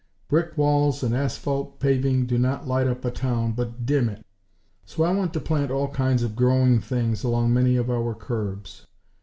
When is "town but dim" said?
3.11-4.09